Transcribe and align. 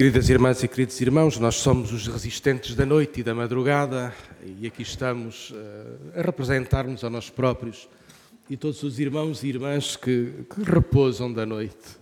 Queridas 0.00 0.30
irmãs 0.30 0.62
e 0.62 0.66
queridos 0.66 0.98
irmãos, 1.02 1.36
nós 1.36 1.56
somos 1.56 1.92
os 1.92 2.06
resistentes 2.06 2.74
da 2.74 2.86
noite 2.86 3.20
e 3.20 3.22
da 3.22 3.34
madrugada 3.34 4.14
e 4.42 4.66
aqui 4.66 4.80
estamos 4.80 5.50
uh, 5.50 5.54
a 6.18 6.22
representar-nos 6.22 7.04
a 7.04 7.10
nós 7.10 7.28
próprios 7.28 7.86
e 8.48 8.56
todos 8.56 8.82
os 8.82 8.98
irmãos 8.98 9.42
e 9.42 9.48
irmãs 9.48 9.96
que, 9.96 10.46
que 10.48 10.62
repousam 10.62 11.30
da 11.30 11.44
noite 11.44 11.98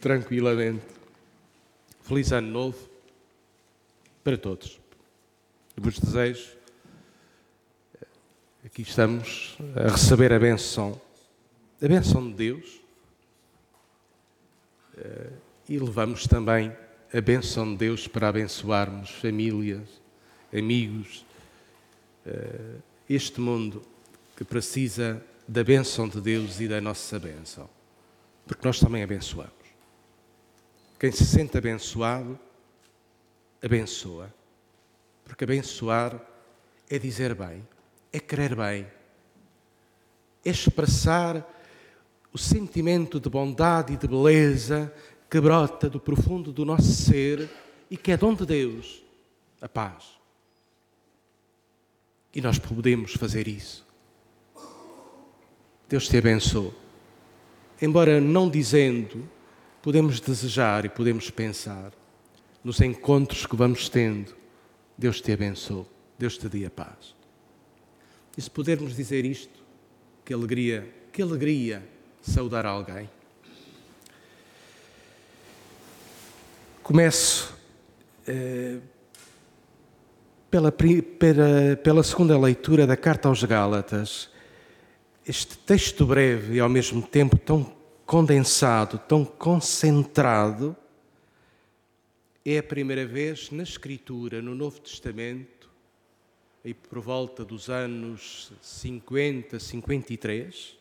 tranquilamente. 0.00 0.86
Feliz 2.00 2.32
Ano 2.32 2.48
Novo 2.48 2.88
para 4.24 4.38
todos. 4.38 4.80
Vos 5.76 5.98
desejo, 5.98 6.56
aqui 8.64 8.80
estamos 8.80 9.58
a 9.74 9.90
receber 9.90 10.32
a 10.32 10.38
benção, 10.38 10.98
a 11.82 11.86
benção 11.86 12.30
de 12.30 12.34
Deus 12.34 12.80
uh, 14.96 15.32
e 15.68 15.78
levamos 15.78 16.26
também 16.26 16.74
a 17.16 17.20
benção 17.22 17.72
de 17.72 17.78
Deus 17.78 18.06
para 18.06 18.28
abençoarmos 18.28 19.08
famílias, 19.08 19.88
amigos, 20.52 21.24
eh, 22.26 22.76
este 23.08 23.40
mundo 23.40 23.80
que 24.36 24.44
precisa 24.44 25.24
da 25.48 25.64
benção 25.64 26.06
de 26.06 26.20
Deus 26.20 26.60
e 26.60 26.68
da 26.68 26.78
nossa 26.78 27.18
benção. 27.18 27.70
Porque 28.46 28.66
nós 28.66 28.78
também 28.78 29.02
abençoamos. 29.02 29.50
Quem 31.00 31.10
se 31.10 31.24
sente 31.24 31.56
abençoado, 31.56 32.38
abençoa. 33.64 34.30
Porque 35.24 35.44
abençoar 35.44 36.20
é 36.90 36.98
dizer 36.98 37.34
bem, 37.34 37.66
é 38.12 38.20
querer 38.20 38.54
bem, 38.54 38.86
é 40.44 40.50
expressar 40.50 41.50
o 42.30 42.36
sentimento 42.36 43.18
de 43.18 43.30
bondade 43.30 43.94
e 43.94 43.96
de 43.96 44.06
beleza 44.06 44.92
que 45.28 45.40
brota 45.40 45.88
do 45.88 45.98
profundo 45.98 46.52
do 46.52 46.64
nosso 46.64 46.92
ser 46.92 47.48
e 47.90 47.96
que 47.96 48.12
é 48.12 48.16
dom 48.16 48.34
de 48.34 48.46
Deus, 48.46 49.02
a 49.60 49.68
paz. 49.68 50.04
E 52.34 52.40
nós 52.40 52.58
podemos 52.58 53.14
fazer 53.14 53.48
isso. 53.48 53.84
Deus 55.88 56.08
te 56.08 56.16
abençoe. 56.18 56.72
Embora 57.80 58.20
não 58.20 58.50
dizendo, 58.50 59.28
podemos 59.82 60.20
desejar 60.20 60.84
e 60.84 60.88
podemos 60.88 61.30
pensar 61.30 61.92
nos 62.62 62.80
encontros 62.80 63.46
que 63.46 63.56
vamos 63.56 63.88
tendo. 63.88 64.34
Deus 64.98 65.20
te 65.20 65.32
abençoe. 65.32 65.86
Deus 66.18 66.36
te 66.38 66.48
dê 66.48 66.66
a 66.66 66.70
paz. 66.70 67.14
E 68.36 68.42
se 68.42 68.50
pudermos 68.50 68.96
dizer 68.96 69.24
isto, 69.24 69.64
que 70.24 70.34
alegria, 70.34 70.92
que 71.12 71.22
alegria 71.22 71.86
saudar 72.20 72.66
alguém. 72.66 73.08
Começo 76.86 77.52
eh, 78.28 78.78
pela, 80.48 80.70
pela, 80.70 81.76
pela 81.82 82.02
segunda 82.04 82.38
leitura 82.38 82.86
da 82.86 82.96
carta 82.96 83.26
aos 83.26 83.42
Gálatas. 83.42 84.30
Este 85.26 85.58
texto 85.58 86.06
breve 86.06 86.54
e 86.54 86.60
ao 86.60 86.68
mesmo 86.68 87.02
tempo 87.02 87.36
tão 87.36 87.74
condensado, 88.06 89.00
tão 89.00 89.24
concentrado, 89.24 90.76
é 92.44 92.58
a 92.58 92.62
primeira 92.62 93.04
vez 93.04 93.50
na 93.50 93.64
Escritura, 93.64 94.40
no 94.40 94.54
Novo 94.54 94.78
Testamento, 94.78 95.68
aí 96.64 96.72
por 96.72 97.00
volta 97.00 97.44
dos 97.44 97.68
anos 97.68 98.52
50, 98.62 99.58
53, 99.58 100.78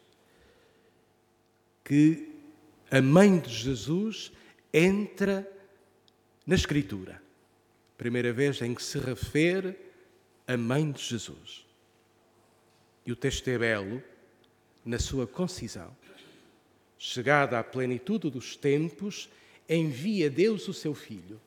que 1.84 2.31
a 2.92 3.02
mãe 3.02 3.40
de 3.40 3.52
Jesus 3.52 4.31
entra 4.72 5.52
na 6.45 6.55
Escritura. 6.55 7.21
Primeira 7.97 8.31
vez 8.31 8.61
em 8.61 8.75
que 8.75 8.83
se 8.83 8.99
refere 8.99 9.75
a 10.47 10.55
mãe 10.55 10.91
de 10.91 11.01
Jesus. 11.01 11.65
E 13.06 13.11
o 13.11 13.16
texto 13.16 13.47
é 13.47 13.57
belo 13.57 14.03
na 14.84 15.00
sua 15.00 15.25
concisão. 15.25 15.95
Chegada 16.97 17.59
à 17.59 17.63
plenitude 17.63 18.29
dos 18.29 18.55
tempos, 18.55 19.29
envia 19.67 20.29
Deus 20.29 20.67
o 20.67 20.73
seu 20.73 20.94
Filho. 20.94 21.39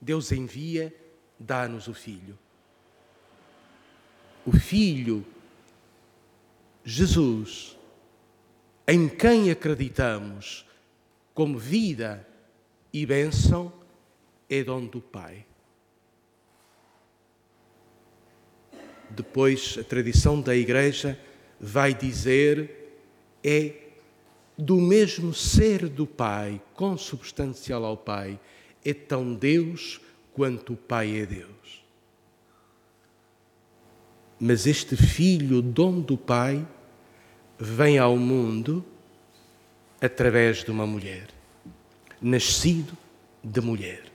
Deus 0.00 0.32
envia, 0.32 0.94
dá-nos 1.38 1.88
o 1.88 1.94
Filho. 1.94 2.38
O 4.44 4.52
Filho, 4.52 5.26
Jesus, 6.84 7.76
em 8.88 9.08
quem 9.08 9.50
acreditamos 9.50 10.66
como 11.34 11.58
vida 11.58 12.26
e 12.92 13.04
bênção, 13.04 13.72
é 14.50 14.64
dom 14.64 14.84
do 14.84 15.00
Pai. 15.00 15.46
Depois, 19.08 19.76
a 19.78 19.84
tradição 19.84 20.40
da 20.40 20.56
Igreja 20.56 21.18
vai 21.60 21.94
dizer 21.94 22.78
é 23.42 23.74
do 24.58 24.76
mesmo 24.76 25.32
ser 25.32 25.88
do 25.88 26.06
Pai, 26.06 26.60
consubstancial 26.74 27.84
ao 27.84 27.96
Pai, 27.96 28.38
é 28.84 28.92
tão 28.92 29.34
Deus 29.34 30.00
quanto 30.34 30.74
o 30.74 30.76
Pai 30.76 31.20
é 31.20 31.24
Deus. 31.24 31.84
Mas 34.38 34.66
este 34.66 34.96
Filho, 34.96 35.62
dom 35.62 36.00
do 36.00 36.16
Pai, 36.16 36.66
vem 37.58 37.98
ao 37.98 38.16
mundo 38.16 38.84
através 40.00 40.64
de 40.64 40.70
uma 40.70 40.86
mulher, 40.86 41.28
nascido 42.20 42.96
de 43.42 43.60
mulher 43.60 44.10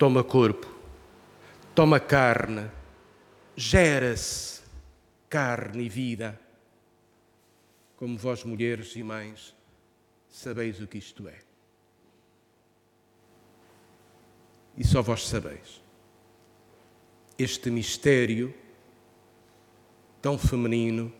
toma 0.00 0.24
corpo, 0.24 0.66
toma 1.74 2.00
carne, 2.00 2.70
gera-se 3.54 4.62
carne 5.28 5.84
e 5.84 5.88
vida. 5.90 6.40
Como 7.96 8.16
vós, 8.16 8.42
mulheres 8.42 8.96
e 8.96 9.02
mães, 9.02 9.54
sabeis 10.26 10.80
o 10.80 10.86
que 10.86 10.96
isto 10.96 11.28
é. 11.28 11.38
E 14.74 14.86
só 14.86 15.02
vós 15.02 15.28
sabeis. 15.28 15.82
Este 17.38 17.70
mistério 17.70 18.54
tão 20.22 20.38
feminino 20.38 21.12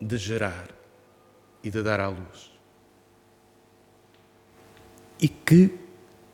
de 0.00 0.16
gerar 0.16 0.74
e 1.62 1.70
de 1.70 1.82
dar 1.82 2.00
à 2.00 2.08
luz. 2.08 2.50
E 5.20 5.28
que 5.28 5.89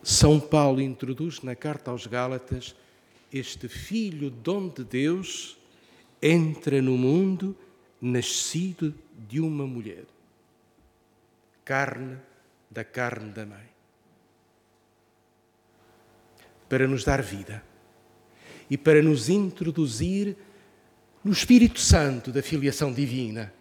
são 0.08 0.38
Paulo 0.38 0.80
introduz 0.80 1.42
na 1.42 1.56
carta 1.56 1.90
aos 1.90 2.06
Gálatas 2.06 2.76
este 3.32 3.66
filho 3.66 4.30
dom 4.30 4.68
de 4.68 4.84
Deus 4.84 5.58
entra 6.22 6.80
no 6.80 6.96
mundo 6.96 7.56
nascido 8.00 8.94
de 9.28 9.40
uma 9.40 9.66
mulher, 9.66 10.04
carne 11.64 12.18
da 12.70 12.84
carne 12.84 13.32
da 13.32 13.44
mãe, 13.44 13.66
para 16.68 16.86
nos 16.86 17.02
dar 17.02 17.20
vida 17.20 17.64
e 18.70 18.78
para 18.78 19.02
nos 19.02 19.28
introduzir 19.28 20.36
no 21.24 21.32
Espírito 21.32 21.80
Santo 21.80 22.30
da 22.30 22.44
filiação 22.44 22.92
divina, 22.92 23.52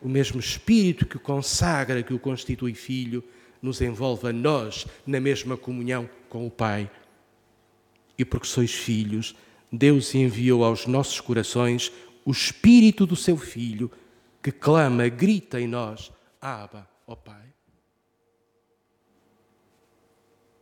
o 0.00 0.08
mesmo 0.08 0.40
Espírito 0.40 1.04
que 1.04 1.18
o 1.18 1.20
consagra, 1.20 2.02
que 2.02 2.14
o 2.14 2.18
constitui 2.18 2.72
filho 2.72 3.22
nos 3.60 3.80
envolve 3.80 4.28
a 4.28 4.32
nós 4.32 4.86
na 5.06 5.20
mesma 5.20 5.56
comunhão 5.56 6.08
com 6.28 6.46
o 6.46 6.50
Pai. 6.50 6.90
E 8.16 8.24
porque 8.24 8.46
sois 8.46 8.72
filhos, 8.72 9.34
Deus 9.70 10.14
enviou 10.14 10.64
aos 10.64 10.86
nossos 10.86 11.20
corações 11.20 11.92
o 12.24 12.30
Espírito 12.30 13.06
do 13.06 13.16
seu 13.16 13.36
Filho, 13.36 13.90
que 14.42 14.52
clama, 14.52 15.08
grita 15.08 15.60
em 15.60 15.66
nós: 15.66 16.12
Abba, 16.40 16.88
ó 17.06 17.14
Pai. 17.14 17.46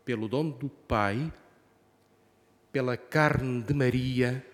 Pelo 0.04 0.28
dom 0.28 0.50
do 0.50 0.68
Pai, 0.68 1.32
pela 2.70 2.96
carne 2.96 3.62
de 3.62 3.74
Maria, 3.74 4.44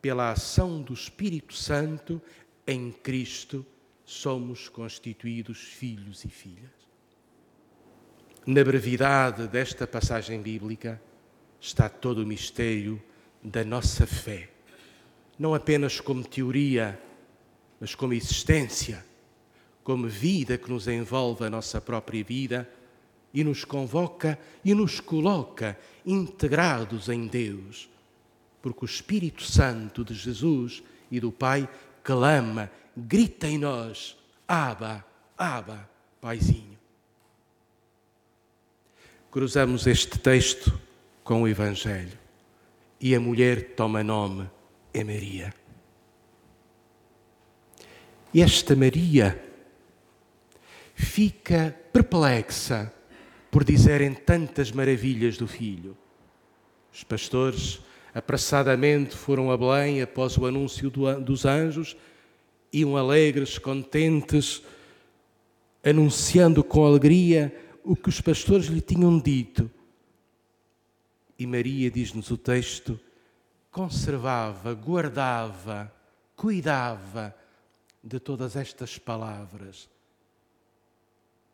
pela 0.00 0.30
ação 0.30 0.80
do 0.80 0.92
Espírito 0.92 1.54
Santo, 1.54 2.22
em 2.66 2.92
Cristo 2.92 3.66
somos 4.04 4.68
constituídos 4.68 5.58
filhos 5.58 6.24
e 6.24 6.28
filhas 6.28 6.75
na 8.46 8.62
brevidade 8.62 9.48
desta 9.48 9.88
passagem 9.88 10.40
bíblica 10.40 11.02
está 11.60 11.88
todo 11.88 12.22
o 12.22 12.26
mistério 12.26 13.02
da 13.42 13.64
nossa 13.64 14.06
fé. 14.06 14.50
Não 15.36 15.52
apenas 15.52 16.00
como 16.00 16.24
teoria, 16.24 16.98
mas 17.80 17.92
como 17.96 18.14
existência, 18.14 19.04
como 19.82 20.06
vida 20.06 20.56
que 20.56 20.70
nos 20.70 20.86
envolve 20.86 21.44
a 21.44 21.50
nossa 21.50 21.80
própria 21.80 22.22
vida 22.22 22.70
e 23.34 23.42
nos 23.42 23.64
convoca 23.64 24.38
e 24.64 24.72
nos 24.74 25.00
coloca 25.00 25.76
integrados 26.04 27.08
em 27.08 27.26
Deus. 27.26 27.90
Porque 28.62 28.84
o 28.84 28.86
Espírito 28.86 29.42
Santo 29.42 30.04
de 30.04 30.14
Jesus 30.14 30.84
e 31.10 31.18
do 31.18 31.32
Pai 31.32 31.68
clama, 32.02 32.70
grita 32.96 33.48
em 33.48 33.58
nós: 33.58 34.16
Aba, 34.46 35.04
Aba, 35.36 35.90
Paizinho 36.20 36.75
cruzamos 39.36 39.86
este 39.86 40.18
texto 40.18 40.80
com 41.22 41.42
o 41.42 41.46
Evangelho 41.46 42.18
e 42.98 43.14
a 43.14 43.20
mulher 43.20 43.74
toma 43.74 44.02
nome, 44.02 44.48
é 44.94 45.04
Maria. 45.04 45.52
E 48.32 48.40
esta 48.40 48.74
Maria 48.74 49.38
fica 50.94 51.78
perplexa 51.92 52.90
por 53.50 53.62
dizerem 53.62 54.14
tantas 54.14 54.72
maravilhas 54.72 55.36
do 55.36 55.46
filho. 55.46 55.94
Os 56.90 57.04
pastores 57.04 57.80
apressadamente 58.14 59.14
foram 59.14 59.50
a 59.50 59.56
Belém 59.58 60.00
após 60.00 60.38
o 60.38 60.46
anúncio 60.46 60.90
dos 60.90 61.44
anjos, 61.44 61.94
iam 62.72 62.96
alegres, 62.96 63.58
contentes, 63.58 64.62
anunciando 65.84 66.64
com 66.64 66.86
alegria 66.86 67.54
o 67.86 67.94
que 67.94 68.08
os 68.08 68.20
pastores 68.20 68.66
lhe 68.66 68.80
tinham 68.80 69.18
dito. 69.18 69.70
E 71.38 71.46
Maria, 71.46 71.88
diz-nos 71.88 72.30
o 72.30 72.36
texto, 72.36 72.98
conservava, 73.70 74.74
guardava, 74.74 75.92
cuidava 76.34 77.34
de 78.02 78.18
todas 78.18 78.56
estas 78.56 78.98
palavras, 78.98 79.88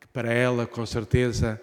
que 0.01 0.07
para 0.07 0.33
ela, 0.33 0.67
com 0.67 0.87
certeza, 0.87 1.61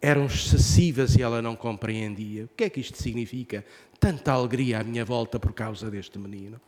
eram 0.00 0.26
excessivas 0.26 1.14
e 1.14 1.22
ela 1.22 1.40
não 1.40 1.54
compreendia. 1.54 2.46
O 2.46 2.48
que 2.48 2.64
é 2.64 2.70
que 2.70 2.80
isto 2.80 3.00
significa? 3.00 3.64
Tanta 4.00 4.32
alegria 4.32 4.80
à 4.80 4.84
minha 4.84 5.04
volta 5.04 5.38
por 5.38 5.52
causa 5.52 5.88
deste 5.88 6.18
menino. 6.18 6.60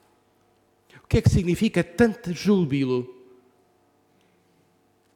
O 1.02 1.06
que 1.08 1.18
é 1.18 1.22
que 1.22 1.30
significa 1.30 1.82
tanto 1.82 2.32
júbilo? 2.32 3.12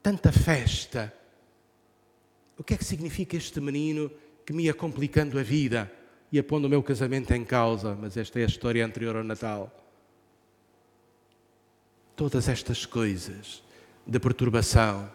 Tanta 0.03 0.31
festa? 0.31 1.13
O 2.59 2.63
que 2.63 2.73
é 2.73 2.77
que 2.77 2.83
significa 2.83 3.37
este 3.37 3.61
menino 3.61 4.11
que 4.45 4.51
me 4.51 4.63
ia 4.63 4.73
complicando 4.73 5.39
a 5.39 5.43
vida 5.43 5.89
e 6.29 6.37
a 6.37 6.43
pondo 6.43 6.65
o 6.65 6.69
meu 6.69 6.83
casamento 6.83 7.33
em 7.33 7.45
causa? 7.45 7.95
Mas 7.95 8.17
esta 8.17 8.37
é 8.37 8.43
a 8.43 8.47
história 8.47 8.85
anterior 8.85 9.15
ao 9.15 9.23
Natal. 9.23 9.73
Todas 12.17 12.49
estas 12.49 12.85
coisas 12.85 13.63
de 14.05 14.19
perturbação, 14.19 15.09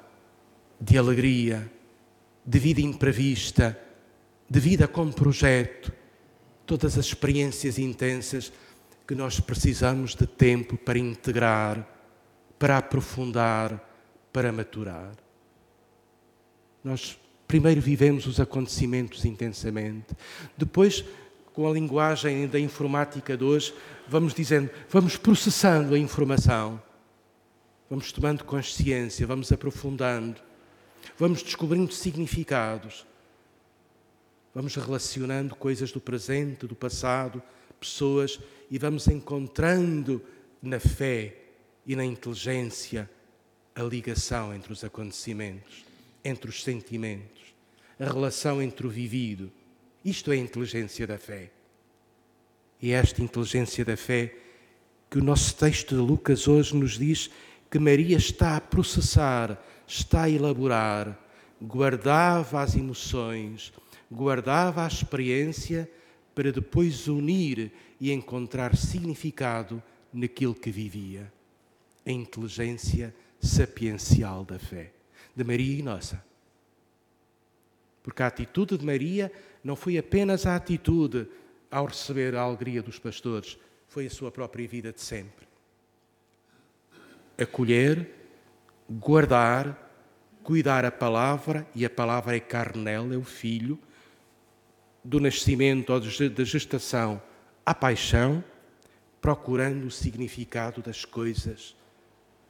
de 0.81 0.96
alegria, 0.96 1.70
de 2.46 2.58
vida 2.58 2.81
imprevista, 2.81 3.79
de 4.49 4.58
vida 4.58 4.88
com 4.88 5.12
projeto, 5.12 5.93
todas 6.64 6.97
as 6.97 7.05
experiências 7.05 7.79
intensas 7.79 8.50
que 9.06 9.14
nós 9.14 9.38
precisamos 9.38 10.14
de 10.14 10.26
tempo 10.26 10.79
para 10.79 10.99
integrar, 10.99 11.87
para 12.58 12.79
aprofundar, 12.79 13.87
para 14.32 14.50
maturar. 14.50 15.12
Nós 16.82 17.19
primeiro 17.55 17.81
vivemos 17.81 18.27
os 18.27 18.41
acontecimentos 18.41 19.25
intensamente, 19.25 20.09
depois, 20.56 21.05
com 21.53 21.69
a 21.69 21.73
linguagem 21.73 22.49
da 22.49 22.59
informática 22.59 23.37
de 23.37 23.45
hoje, 23.45 23.73
vamos 24.09 24.35
dizendo, 24.35 24.69
vamos 24.91 25.17
processando 25.17 25.95
a 25.95 25.99
informação, 25.99 26.83
vamos 27.89 28.11
tomando 28.11 28.43
consciência, 28.43 29.25
vamos 29.25 29.53
aprofundando. 29.53 30.41
Vamos 31.17 31.45
descobrindo 31.45 31.93
significados, 31.93 33.06
vamos 34.53 34.75
relacionando 34.75 35.55
coisas 35.55 35.93
do 35.93 36.00
presente, 36.00 36.67
do 36.67 36.75
passado, 36.75 37.41
pessoas 37.79 38.41
e 38.69 38.79
vamos 38.79 39.07
encontrando 39.07 40.21
na 40.61 40.81
fé 40.81 41.37
e 41.87 41.95
na 41.95 42.05
inteligência 42.05 43.09
a 43.77 43.83
ligação 43.83 44.53
entre 44.53 44.73
os 44.73 44.83
acontecimentos, 44.83 45.85
entre 46.25 46.49
os 46.49 46.62
sentimentos, 46.62 47.55
a 47.99 48.05
relação 48.05 48.62
entre 48.62 48.87
o 48.87 48.91
vivido. 48.91 49.53
Isto 50.05 50.32
é 50.32 50.35
a 50.35 50.38
inteligência 50.38 51.06
da 51.06 51.19
fé. 51.19 51.50
E 52.81 52.93
é 52.93 52.94
esta 52.94 53.23
inteligência 53.23 53.85
da 53.85 53.97
fé 53.97 54.35
que 55.11 55.19
o 55.19 55.25
nosso 55.25 55.55
texto 55.55 55.94
de 55.94 56.00
Lucas 56.00 56.49
hoje 56.49 56.75
nos 56.75 56.99
diz 56.99 57.31
que 57.71 57.79
Maria 57.79 58.17
está 58.17 58.56
a 58.56 58.61
processar 58.61 59.62
está 59.87 60.23
a 60.23 60.31
elaborar, 60.31 61.19
guardava 61.61 62.62
as 62.62 62.75
emoções, 62.75 63.73
guardava 64.11 64.85
a 64.85 64.88
experiência 64.88 65.91
para 66.35 66.50
depois 66.50 67.06
unir 67.06 67.73
e 68.00 68.12
encontrar 68.12 68.76
significado 68.76 69.82
naquilo 70.12 70.55
que 70.55 70.71
vivia. 70.71 71.32
A 72.05 72.11
inteligência 72.11 73.15
sapiencial 73.41 74.44
da 74.44 74.59
fé, 74.59 74.93
de 75.35 75.45
Maria 75.45 75.79
e 75.79 75.83
nossa. 75.83 76.25
Porque 78.03 78.23
a 78.23 78.27
atitude 78.27 78.79
de 78.79 78.85
Maria 78.85 79.33
não 79.63 79.75
foi 79.75 79.99
apenas 79.99 80.47
a 80.47 80.55
atitude 80.57 81.27
ao 81.71 81.87
receber 81.87 82.37
a 82.37 82.43
alegria 82.43 82.83
dos 82.83 82.99
pastores, 82.99 83.59
foi 83.89 84.07
a 84.07 84.11
sua 84.11 84.31
própria 84.31 84.69
vida 84.69 84.93
de 84.93 85.01
sempre. 85.01 85.49
Acolher 87.37 88.09
guardar, 88.89 89.91
cuidar 90.43 90.85
a 90.85 90.93
palavra, 90.93 91.67
e 91.75 91.85
a 91.85 91.91
palavra 91.91 92.37
é 92.37 92.41
carnel, 92.41 93.13
é 93.13 93.17
o 93.17 93.25
filho, 93.25 93.79
do 95.03 95.19
nascimento 95.19 95.93
ou 95.93 96.01
da 96.01 96.45
gestação 96.45 97.21
à 97.65 97.75
paixão, 97.75 98.45
procurando 99.21 99.87
o 99.87 99.91
significado 99.91 100.81
das 100.81 101.05
coisas, 101.05 101.75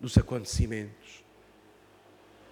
dos 0.00 0.18
acontecimentos. 0.18 1.23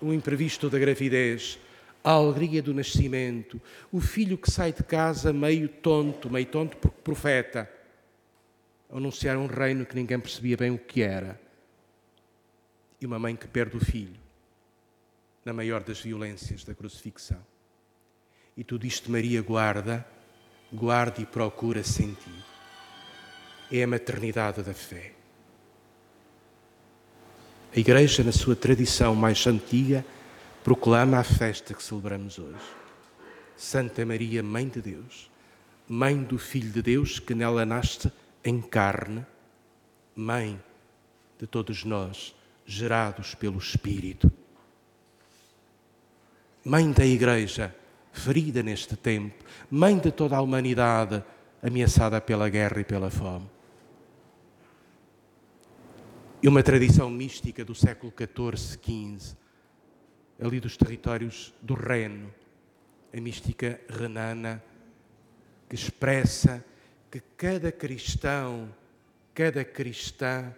O 0.02 0.12
imprevisto 0.12 0.68
da 0.68 0.78
gravidez, 0.78 1.58
a 2.04 2.10
alegria 2.10 2.60
do 2.60 2.74
nascimento, 2.74 3.60
o 3.90 4.00
filho 4.00 4.36
que 4.36 4.50
sai 4.50 4.72
de 4.72 4.82
casa 4.82 5.32
meio 5.32 5.68
tonto, 5.68 6.28
meio 6.28 6.46
tonto 6.46 6.76
porque 6.76 7.00
profeta, 7.02 7.70
anunciar 8.90 9.38
um 9.38 9.46
reino 9.46 9.86
que 9.86 9.94
ninguém 9.94 10.18
percebia 10.18 10.56
bem 10.56 10.70
o 10.70 10.78
que 10.78 11.02
era 11.02 11.40
e 13.00 13.06
uma 13.06 13.18
mãe 13.18 13.34
que 13.34 13.48
perde 13.48 13.76
o 13.76 13.80
filho 13.80 14.20
na 15.44 15.52
maior 15.52 15.82
das 15.82 16.00
violências 16.00 16.64
da 16.64 16.74
crucifixão. 16.74 17.44
E 18.56 18.62
tudo 18.62 18.86
isto 18.86 19.10
Maria 19.10 19.42
guarda, 19.42 20.06
guarda 20.72 21.20
e 21.20 21.26
procura 21.26 21.82
sentir. 21.82 22.44
É 23.70 23.82
a 23.82 23.86
maternidade 23.86 24.62
da 24.62 24.74
fé. 24.74 25.12
A 27.74 27.80
Igreja, 27.80 28.22
na 28.22 28.32
sua 28.32 28.54
tradição 28.54 29.14
mais 29.14 29.46
antiga, 29.46 30.04
proclama 30.62 31.18
a 31.18 31.24
festa 31.24 31.72
que 31.72 31.82
celebramos 31.82 32.38
hoje. 32.38 32.60
Santa 33.56 34.04
Maria, 34.04 34.42
Mãe 34.42 34.68
de 34.68 34.82
Deus, 34.82 35.30
Mãe 35.88 36.22
do 36.22 36.36
Filho 36.36 36.70
de 36.70 36.82
Deus 36.82 37.18
que 37.18 37.34
nela 37.34 37.64
nasce 37.64 38.12
em 38.44 38.60
carne, 38.60 39.24
Mãe 40.14 40.60
de 41.38 41.46
todos 41.46 41.82
nós 41.82 42.34
gerados 42.66 43.34
pelo 43.34 43.58
Espírito. 43.58 44.30
Mãe 46.62 46.92
da 46.92 47.06
Igreja, 47.06 47.74
ferida 48.12 48.62
neste 48.62 48.96
tempo, 48.96 49.42
mãe 49.70 49.98
de 49.98 50.12
toda 50.12 50.36
a 50.36 50.42
humanidade 50.42 51.24
ameaçada 51.62 52.20
pela 52.20 52.50
guerra 52.50 52.82
e 52.82 52.84
pela 52.84 53.10
fome. 53.10 53.48
E 56.44 56.48
uma 56.48 56.60
tradição 56.60 57.08
mística 57.08 57.64
do 57.64 57.72
século 57.72 58.12
XIV, 58.12 58.76
XV, 58.82 59.36
ali 60.40 60.58
dos 60.58 60.76
territórios 60.76 61.54
do 61.62 61.74
Reno, 61.74 62.34
a 63.16 63.20
mística 63.20 63.80
renana, 63.88 64.60
que 65.68 65.76
expressa 65.76 66.64
que 67.08 67.20
cada 67.36 67.70
cristão, 67.70 68.74
cada 69.32 69.64
cristã, 69.64 70.52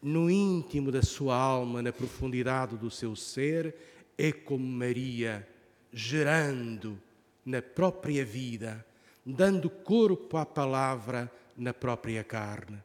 no 0.00 0.30
íntimo 0.30 0.92
da 0.92 1.02
sua 1.02 1.36
alma, 1.36 1.82
na 1.82 1.92
profundidade 1.92 2.76
do 2.76 2.88
seu 2.88 3.16
ser, 3.16 3.74
é 4.16 4.30
como 4.30 4.64
Maria, 4.64 5.48
gerando 5.92 6.96
na 7.44 7.60
própria 7.60 8.24
vida, 8.24 8.86
dando 9.26 9.68
corpo 9.68 10.36
à 10.36 10.46
palavra 10.46 11.28
na 11.56 11.74
própria 11.74 12.22
carne. 12.22 12.80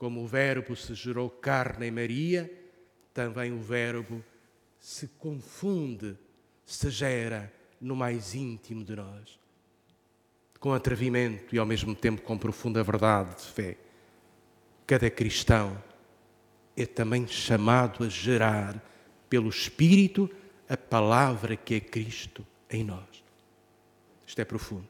Como 0.00 0.22
o 0.22 0.26
Verbo 0.26 0.74
se 0.74 0.94
gerou 0.94 1.28
carne 1.28 1.88
em 1.88 1.90
Maria, 1.90 2.50
também 3.12 3.52
o 3.52 3.60
Verbo 3.60 4.24
se 4.78 5.08
confunde, 5.18 6.16
se 6.64 6.88
gera 6.88 7.52
no 7.78 7.94
mais 7.94 8.34
íntimo 8.34 8.82
de 8.82 8.96
nós, 8.96 9.38
com 10.58 10.72
atrevimento 10.72 11.54
e 11.54 11.58
ao 11.58 11.66
mesmo 11.66 11.94
tempo 11.94 12.22
com 12.22 12.38
profunda 12.38 12.82
verdade 12.82 13.36
de 13.36 13.52
fé. 13.52 13.76
Cada 14.86 15.10
cristão 15.10 15.76
é 16.74 16.86
também 16.86 17.26
chamado 17.26 18.02
a 18.02 18.08
gerar 18.08 18.82
pelo 19.28 19.50
Espírito 19.50 20.30
a 20.66 20.78
palavra 20.78 21.56
que 21.56 21.74
é 21.74 21.80
Cristo 21.80 22.46
em 22.70 22.82
nós. 22.82 23.22
Isto 24.26 24.40
é 24.40 24.46
profundo. 24.46 24.88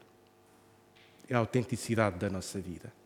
É 1.27 1.35
a 1.35 1.39
autenticidade 1.39 2.17
da 2.17 2.29
nossa 2.29 2.61
vida. 2.61 3.00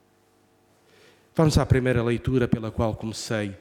Vamos 1.38 1.58
à 1.58 1.65
primeira 1.65 2.01
leitura 2.01 2.48
pela 2.48 2.72
qual 2.72 2.96
comecei. 2.96 3.54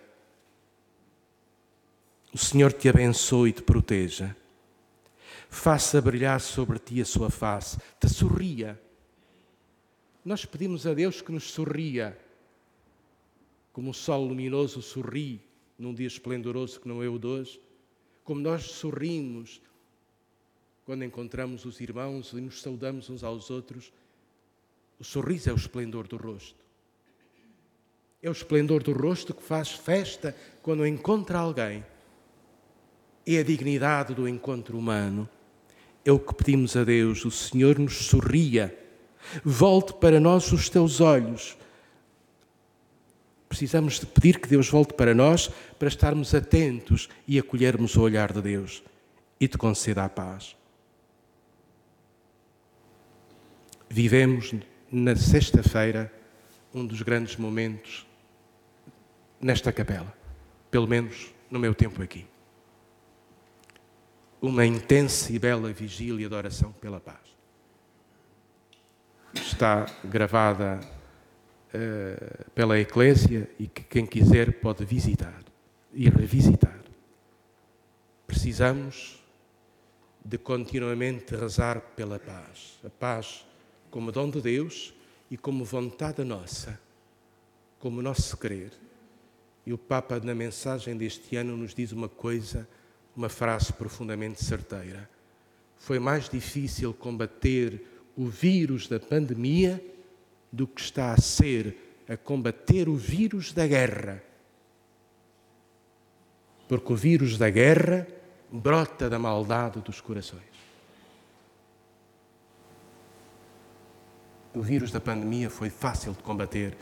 O 2.33 2.39
Senhor 2.39 2.73
te 2.73 2.89
abençoe 2.89 3.51
e 3.51 3.53
te 3.53 3.63
proteja. 3.63 4.37
faça 5.51 6.01
brilhar 6.01 6.41
sobre 6.41 6.79
ti 6.79 7.01
a 7.01 7.05
sua 7.05 7.31
face, 7.31 7.79
te 7.99 8.09
sorria. 8.09 8.81
Nós 10.25 10.45
pedimos 10.45 10.87
a 10.87 10.95
Deus 10.95 11.21
que 11.21 11.33
nos 11.33 11.51
sorria, 11.51 12.17
como 13.73 13.91
o 13.91 13.95
sol 13.95 14.25
luminoso 14.25 14.81
sorri 14.81 15.41
num 15.77 15.93
dia 15.93 16.07
esplendoroso 16.07 16.81
que 16.81 16.87
não 16.87 17.03
é 17.03 17.09
o 17.09 17.19
de 17.19 17.27
hoje, 17.27 17.61
como 18.23 18.41
nós 18.41 18.63
sorrimos 18.63 19.61
quando 20.85 21.03
encontramos 21.03 21.65
os 21.65 21.81
irmãos 21.81 22.33
e 22.35 22.41
nos 22.41 22.63
saudamos 22.63 23.11
uns 23.11 23.25
aos 23.25 23.51
outros. 23.51 23.93
O 24.97 25.03
sorriso 25.03 25.51
é 25.51 25.53
o 25.53 25.57
esplendor 25.57 26.07
do 26.07 26.17
rosto. 26.17 26.64
É 28.25 28.29
o 28.31 28.33
esplendor 28.33 28.83
do 28.83 28.95
rosto 28.95 29.35
que 29.35 29.43
faz 29.43 29.71
festa 29.71 30.35
quando 30.63 30.87
encontra 30.87 31.39
alguém. 31.39 31.85
É 33.27 33.37
a 33.37 33.43
dignidade 33.43 34.15
do 34.15 34.27
encontro 34.27 34.79
humano. 34.79 35.29
É 36.03 36.11
o 36.11 36.19
que 36.19 36.33
pedimos 36.33 36.75
a 36.75 36.85
Deus. 36.85 37.23
O 37.27 37.31
Senhor 37.31 37.79
nos 37.79 38.07
sorria. 38.07 38.75
Volte 39.45 39.93
para 39.93 40.19
nós 40.19 40.51
os 40.53 40.71
teus 40.71 41.03
olhos. 41.03 41.55
Precisamos 43.47 44.01
de 44.01 44.07
pedir 44.07 44.41
que 44.41 44.49
Deus 44.49 44.71
volte 44.71 44.95
para 44.95 45.15
nós 45.15 45.51
para 45.79 45.89
estarmos 45.89 46.35
atentos 46.35 47.11
e 47.29 47.39
acolhermos 47.39 47.95
o 47.95 48.01
olhar 48.01 48.33
de 48.33 48.41
Deus 48.41 48.83
e 49.39 49.47
te 49.47 49.59
conceda 49.59 50.03
a 50.03 50.09
paz. 50.09 50.57
Vivemos 53.87 54.55
na 54.91 55.15
sexta-feira 55.15 56.11
um 56.73 56.87
dos 56.87 57.03
grandes 57.03 57.37
momentos 57.37 58.07
nesta 59.45 59.71
capela, 59.71 60.11
pelo 60.71 60.89
menos 60.89 61.35
no 61.51 61.59
meu 61.59 61.75
tempo 61.75 62.03
aqui. 62.03 62.27
Uma 64.41 64.65
intensa 64.65 65.31
e 65.35 65.39
bela 65.39 65.71
vigília 65.71 66.27
de 66.27 66.35
oração 66.35 66.73
pela 66.73 66.99
paz. 66.99 67.37
Está 69.35 69.85
gravada 70.03 70.81
uh, 71.75 72.51
pela 72.53 72.81
Eclésia 72.81 73.51
e 73.59 73.67
que 73.67 73.83
quem 73.83 74.07
quiser 74.07 74.61
pode 74.61 74.83
visitar 74.87 75.43
e 75.93 76.09
revisitar. 76.09 76.81
Precisamos 78.27 79.23
de 80.25 80.39
continuamente 80.39 81.37
rezar 81.37 81.83
pela 81.95 82.19
paz. 82.19 82.81
A 82.83 82.89
paz 82.89 83.47
como 83.91 84.11
dom 84.11 84.31
de 84.31 84.41
Deus 84.41 84.95
e 85.31 85.37
como 85.37 85.67
vontade 85.67 86.25
nossa, 86.25 86.81
como 87.79 88.01
nosso 88.01 88.39
querer 88.39 88.84
e 89.67 89.73
o 89.73 89.79
Papa, 89.79 90.21
na 90.21 90.35
mensagem 90.35 90.97
deste 90.97 91.37
ano, 91.37 91.57
nos 91.57 91.75
diz 91.75 91.93
uma 91.93 92.09
coisa, 92.09 92.69
uma 93.17 93.29
frase 93.29 93.73
profundamente 93.73 94.45
certeira. 94.45 95.09
Foi 95.79 95.99
mais 95.99 96.29
difícil 96.29 96.93
combater 96.93 97.83
o 98.17 98.27
vírus 98.27 98.87
da 98.87 99.01
pandemia 99.01 99.83
do 100.53 100.67
que 100.67 100.81
está 100.81 101.13
a 101.13 101.21
ser 101.21 101.77
a 102.09 102.17
combater 102.17 102.89
o 102.89 102.95
vírus 102.95 103.53
da 103.53 103.67
guerra. 103.67 104.23
Porque 106.69 106.93
o 106.93 106.97
vírus 106.97 107.39
da 107.39 107.49
guerra 107.49 108.07
brota 108.53 109.09
da 109.09 109.19
maldade 109.19 109.81
dos 109.81 110.01
corações. 110.01 110.43
O 114.55 114.63
vírus 114.63 114.93
da 114.93 115.01
pandemia 115.01 115.51
foi 115.51 115.71
fácil 115.71 116.13
de 116.13 116.23
combater 116.23 116.77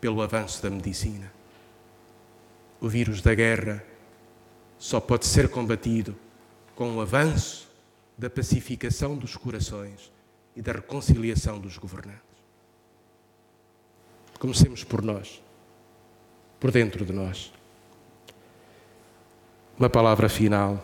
pelo 0.00 0.22
avanço 0.22 0.62
da 0.62 0.70
medicina. 0.70 1.35
O 2.80 2.88
vírus 2.88 3.22
da 3.22 3.34
guerra 3.34 3.82
só 4.78 5.00
pode 5.00 5.26
ser 5.26 5.48
combatido 5.48 6.14
com 6.74 6.96
o 6.96 7.00
avanço 7.00 7.68
da 8.16 8.28
pacificação 8.28 9.16
dos 9.16 9.36
corações 9.36 10.12
e 10.54 10.62
da 10.62 10.72
reconciliação 10.72 11.58
dos 11.58 11.76
governantes. 11.78 12.20
Comecemos 14.38 14.84
por 14.84 15.02
nós, 15.02 15.42
por 16.60 16.70
dentro 16.70 17.04
de 17.04 17.12
nós. 17.12 17.52
Uma 19.78 19.90
palavra 19.90 20.28
final. 20.28 20.82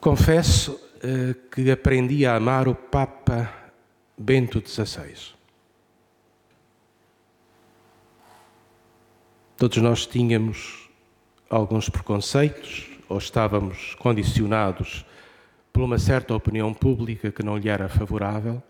Confesso 0.00 0.80
eh, 1.02 1.34
que 1.50 1.70
aprendi 1.70 2.24
a 2.26 2.36
amar 2.36 2.68
o 2.68 2.74
Papa 2.74 3.52
Bento 4.16 4.62
XVI. 4.66 5.35
Todos 9.56 9.78
nós 9.78 10.06
tínhamos 10.06 10.86
alguns 11.48 11.88
preconceitos 11.88 12.90
ou 13.08 13.16
estávamos 13.16 13.94
condicionados 13.94 15.02
por 15.72 15.82
uma 15.82 15.98
certa 15.98 16.34
opinião 16.34 16.74
pública 16.74 17.32
que 17.32 17.42
não 17.42 17.56
lhe 17.56 17.70
era 17.70 17.88
favorável, 17.88 18.62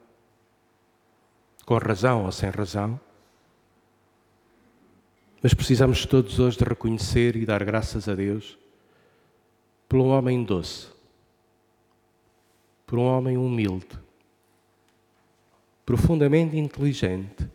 com 1.64 1.76
razão 1.76 2.25
ou 2.25 2.31
sem 2.31 2.50
razão. 2.50 3.00
Mas 5.43 5.55
precisamos 5.55 6.07
todos 6.07 6.38
hoje 6.38 6.59
de 6.59 6.64
reconhecer 6.64 7.35
e 7.35 7.45
dar 7.45 7.64
graças 7.64 8.09
a 8.09 8.14
Deus 8.14 8.57
por 9.88 9.99
um 9.99 10.11
homem 10.11 10.45
doce, 10.45 10.87
por 12.87 12.97
um 12.97 13.07
homem 13.07 13.37
humilde, 13.37 13.99
profundamente 15.85 16.57
inteligente, 16.57 17.50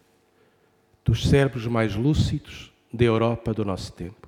dos 1.05 1.29
cérebros 1.29 1.65
mais 1.67 1.95
lúcidos 1.95 2.70
da 2.91 3.05
Europa 3.05 3.53
do 3.53 3.63
nosso 3.63 3.93
tempo. 3.93 4.27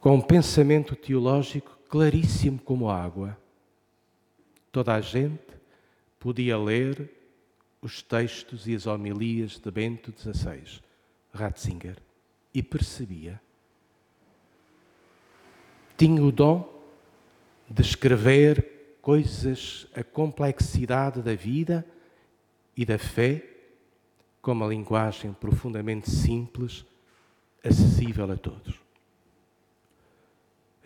Com 0.00 0.16
um 0.16 0.20
pensamento 0.20 0.94
teológico 0.96 1.78
claríssimo 1.88 2.58
como 2.58 2.90
água, 2.90 3.38
toda 4.72 4.94
a 4.94 5.00
gente 5.00 5.42
podia 6.18 6.58
ler 6.58 7.10
os 7.80 8.02
textos 8.02 8.66
e 8.66 8.74
as 8.74 8.86
homilias 8.86 9.58
de 9.58 9.70
Bento 9.70 10.12
XVI, 10.12 10.80
Ratzinger, 11.32 11.96
e 12.52 12.62
percebia. 12.62 13.40
Tinha 15.96 16.22
o 16.22 16.32
dom 16.32 16.68
de 17.68 17.82
escrever 17.82 18.98
coisas, 19.00 19.86
a 19.94 20.02
complexidade 20.02 21.22
da 21.22 21.34
vida 21.34 21.86
e 22.76 22.84
da 22.84 22.98
fé 22.98 23.55
com 24.46 24.52
uma 24.52 24.68
linguagem 24.68 25.32
profundamente 25.32 26.08
simples, 26.08 26.86
acessível 27.64 28.30
a 28.30 28.36
todos. 28.36 28.80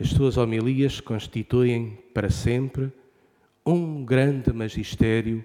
As 0.00 0.08
suas 0.08 0.38
homilias 0.38 0.98
constituem 0.98 1.98
para 2.14 2.30
sempre 2.30 2.90
um 3.66 4.02
grande 4.02 4.50
magistério 4.50 5.44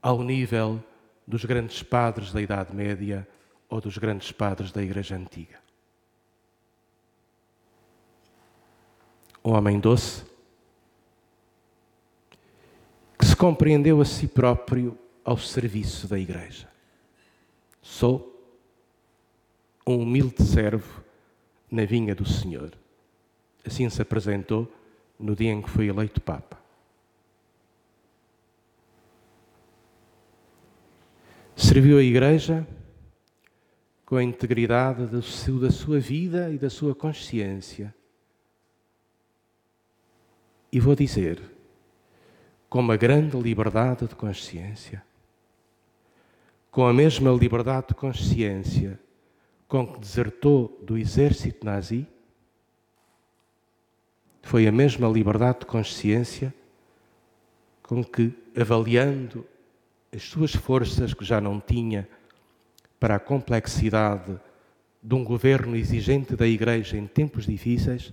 ao 0.00 0.22
nível 0.22 0.82
dos 1.26 1.44
grandes 1.44 1.82
padres 1.82 2.32
da 2.32 2.40
Idade 2.40 2.74
Média 2.74 3.28
ou 3.68 3.78
dos 3.78 3.98
grandes 3.98 4.32
padres 4.32 4.72
da 4.72 4.82
Igreja 4.82 5.14
Antiga. 5.14 5.60
Um 9.44 9.52
homem 9.52 9.78
doce 9.78 10.24
que 13.18 13.26
se 13.26 13.36
compreendeu 13.36 14.00
a 14.00 14.04
si 14.06 14.28
próprio 14.28 14.98
ao 15.22 15.36
serviço 15.36 16.08
da 16.08 16.18
Igreja. 16.18 16.72
Sou 17.84 18.42
um 19.86 20.00
humilde 20.00 20.42
servo 20.42 21.04
na 21.70 21.84
vinha 21.84 22.14
do 22.14 22.26
Senhor. 22.26 22.72
Assim 23.62 23.86
se 23.90 24.00
apresentou 24.00 24.72
no 25.18 25.36
dia 25.36 25.52
em 25.52 25.60
que 25.60 25.68
foi 25.68 25.88
eleito 25.88 26.18
Papa. 26.18 26.58
Serviu 31.54 31.98
a 31.98 32.02
Igreja 32.02 32.66
com 34.06 34.16
a 34.16 34.22
integridade 34.22 35.06
da 35.06 35.20
sua 35.70 36.00
vida 36.00 36.50
e 36.50 36.56
da 36.56 36.70
sua 36.70 36.94
consciência. 36.94 37.94
E 40.72 40.80
vou 40.80 40.96
dizer, 40.96 41.38
com 42.70 42.80
uma 42.80 42.96
grande 42.96 43.38
liberdade 43.38 44.08
de 44.08 44.14
consciência 44.14 45.04
com 46.74 46.84
a 46.84 46.92
mesma 46.92 47.30
liberdade 47.30 47.86
de 47.90 47.94
consciência 47.94 48.98
com 49.68 49.86
que 49.86 50.00
desertou 50.00 50.76
do 50.82 50.98
exército 50.98 51.64
nazi, 51.64 52.04
foi 54.42 54.66
a 54.66 54.72
mesma 54.72 55.06
liberdade 55.06 55.60
de 55.60 55.66
consciência 55.66 56.52
com 57.80 58.02
que, 58.02 58.34
avaliando 58.60 59.46
as 60.12 60.24
suas 60.24 60.52
forças 60.52 61.14
que 61.14 61.24
já 61.24 61.40
não 61.40 61.60
tinha 61.60 62.08
para 62.98 63.14
a 63.14 63.20
complexidade 63.20 64.36
de 65.00 65.14
um 65.14 65.22
governo 65.22 65.76
exigente 65.76 66.34
da 66.34 66.46
Igreja 66.46 66.96
em 66.96 67.06
tempos 67.06 67.46
difíceis, 67.46 68.12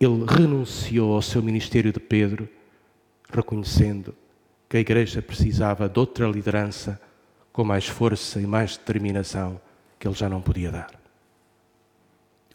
ele 0.00 0.24
renunciou 0.28 1.14
ao 1.14 1.22
seu 1.22 1.40
ministério 1.40 1.92
de 1.92 2.00
Pedro, 2.00 2.48
reconhecendo 3.32 4.12
que 4.70 4.76
a 4.76 4.80
Igreja 4.80 5.20
precisava 5.20 5.88
de 5.88 5.98
outra 5.98 6.28
liderança 6.28 7.00
com 7.52 7.64
mais 7.64 7.88
força 7.88 8.40
e 8.40 8.46
mais 8.46 8.76
determinação 8.76 9.60
que 9.98 10.06
ele 10.06 10.14
já 10.14 10.28
não 10.28 10.40
podia 10.40 10.70
dar. 10.70 10.92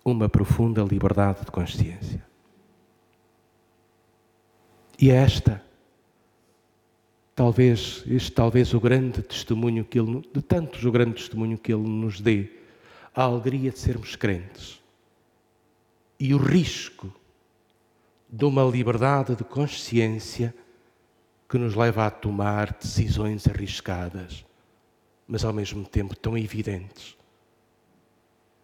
uma 0.04 0.30
profunda 0.30 0.84
liberdade 0.84 1.42
de 1.42 1.52
consciência. 1.52 2.24
E 5.00 5.10
é 5.10 5.16
esta, 5.16 5.62
talvez, 7.36 8.04
este 8.08 8.32
talvez 8.32 8.74
o 8.74 8.80
grande 8.80 9.24
testemunho 9.24 9.84
que 9.84 10.00
ele, 10.00 10.22
de 10.32 10.42
tantos 10.44 10.86
o 10.86 10.92
grande 10.92 11.16
testemunho 11.16 11.58
que 11.58 11.74
ele 11.74 11.88
nos 11.88 12.22
dê, 12.22 12.50
a 13.14 13.24
alegria 13.24 13.72
de 13.72 13.80
sermos 13.80 14.16
crentes 14.16 14.80
e 16.20 16.34
o 16.34 16.38
risco 16.38 17.14
de 18.30 18.46
uma 18.46 18.64
liberdade 18.64 19.36
de 19.36 19.44
consciência 19.44 20.54
que 21.48 21.58
nos 21.58 21.76
leva 21.76 22.08
a 22.08 22.12
tomar 22.12 22.74
decisões 22.74 23.48
arriscadas, 23.48 24.46
mas 25.28 25.44
ao 25.44 25.54
mesmo 25.54 25.86
tempo 25.86 26.16
tão 26.16 26.38
evidentes 26.38 27.16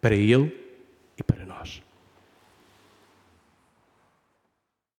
para 0.00 0.14
ele 0.14 0.52
e 1.16 1.22
para 1.22 1.44
nós. 1.46 1.82